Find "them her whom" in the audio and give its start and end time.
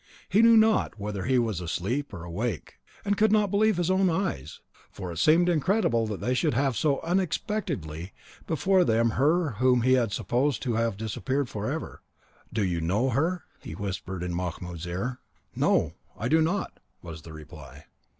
8.83-9.83